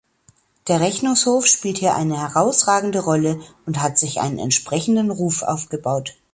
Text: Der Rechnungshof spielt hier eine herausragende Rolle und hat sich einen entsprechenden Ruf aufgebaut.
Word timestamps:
Der 0.67 0.79
Rechnungshof 0.79 1.45
spielt 1.45 1.77
hier 1.77 1.93
eine 1.93 2.19
herausragende 2.19 3.03
Rolle 3.03 3.39
und 3.67 3.83
hat 3.83 3.99
sich 3.99 4.19
einen 4.19 4.39
entsprechenden 4.39 5.11
Ruf 5.11 5.43
aufgebaut. 5.43 6.15